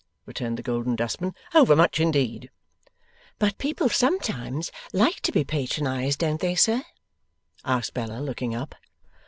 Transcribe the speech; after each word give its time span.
returned 0.25 0.57
the 0.57 0.63
Golden 0.63 0.95
Dustman. 0.95 1.35
'Overmuch 1.53 1.99
indeed!' 1.99 2.49
'But 3.37 3.59
people 3.59 3.87
sometimes 3.87 4.71
like 4.91 5.19
to 5.19 5.31
be 5.31 5.43
patronized; 5.43 6.17
don't 6.17 6.41
they, 6.41 6.55
sir?' 6.55 6.81
asked 7.63 7.93
Bella, 7.93 8.19
looking 8.19 8.55
up. 8.55 8.73